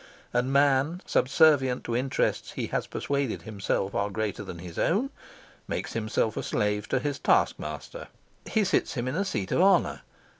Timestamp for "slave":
6.41-6.87